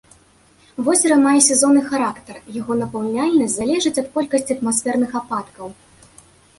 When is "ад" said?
4.07-4.13